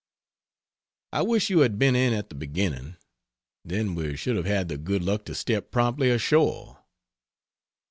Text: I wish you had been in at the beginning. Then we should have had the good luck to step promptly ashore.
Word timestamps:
I 1.13 1.21
wish 1.21 1.51
you 1.51 1.59
had 1.59 1.77
been 1.77 1.95
in 1.95 2.11
at 2.11 2.29
the 2.29 2.33
beginning. 2.35 2.95
Then 3.63 3.93
we 3.93 4.15
should 4.17 4.35
have 4.35 4.47
had 4.47 4.67
the 4.67 4.79
good 4.79 5.03
luck 5.03 5.25
to 5.25 5.35
step 5.35 5.69
promptly 5.69 6.09
ashore. 6.09 6.79